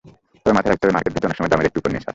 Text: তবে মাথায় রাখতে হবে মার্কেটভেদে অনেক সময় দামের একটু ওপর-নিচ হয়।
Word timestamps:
তবে 0.43 0.55
মাথায় 0.57 0.71
রাখতে 0.71 0.83
হবে 0.85 0.95
মার্কেটভেদে 0.95 1.27
অনেক 1.27 1.37
সময় 1.39 1.49
দামের 1.51 1.67
একটু 1.69 1.79
ওপর-নিচ 1.79 2.03
হয়। 2.05 2.09